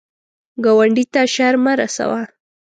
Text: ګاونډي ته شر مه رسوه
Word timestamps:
ګاونډي 0.63 1.05
ته 1.13 1.21
شر 1.33 1.53
مه 1.63 1.73
رسوه 1.79 2.21